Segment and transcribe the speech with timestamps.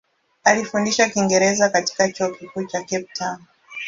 [0.43, 3.37] Alifundisha Kiingereza katika Chuo Kikuu cha Cape Town.